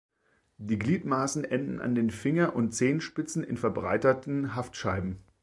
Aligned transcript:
Die 0.57 0.79
Gliedmaßen 0.79 1.43
enden 1.45 1.79
an 1.79 1.93
den 1.93 2.09
Finger- 2.09 2.55
und 2.55 2.71
Zehenspitzen 2.73 3.43
in 3.43 3.55
verbreiterten 3.55 4.55
Haftscheiben. 4.55 5.19